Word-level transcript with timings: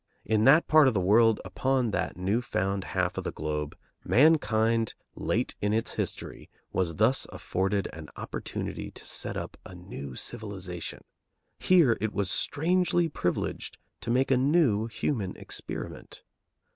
In 0.25 0.45
that 0.45 0.67
part 0.67 0.87
of 0.87 0.95
the 0.95 0.99
world, 0.99 1.39
upon 1.45 1.91
that 1.91 2.17
new 2.17 2.41
found 2.41 2.85
half 2.85 3.19
of 3.19 3.23
the 3.23 3.31
globe, 3.31 3.77
mankind, 4.03 4.95
late 5.15 5.53
in 5.61 5.73
its 5.73 5.93
history, 5.93 6.49
was 6.73 6.95
thus 6.95 7.27
afforded 7.31 7.87
an 7.93 8.09
opportunity 8.15 8.89
to 8.89 9.05
set 9.05 9.37
up 9.37 9.57
a 9.63 9.75
new 9.75 10.15
civilization; 10.15 11.03
here 11.59 11.97
it 12.01 12.13
was 12.13 12.31
strangely 12.31 13.09
privileged 13.09 13.77
to 13.99 14.09
make 14.09 14.31
a 14.31 14.37
new 14.37 14.87
human 14.87 15.35
experiment. 15.37 16.23